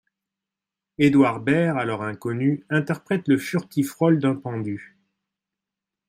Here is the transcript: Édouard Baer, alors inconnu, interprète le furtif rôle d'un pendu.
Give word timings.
Édouard 0.97 1.41
Baer, 1.41 1.77
alors 1.77 2.01
inconnu, 2.01 2.65
interprète 2.71 3.27
le 3.27 3.37
furtif 3.37 3.91
rôle 3.93 4.17
d'un 4.17 4.33
pendu. 4.33 4.97